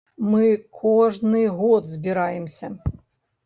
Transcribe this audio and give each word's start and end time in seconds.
Мы 0.29 0.45
кожны 0.79 1.43
год 1.61 1.83
збіраемся. 1.95 2.67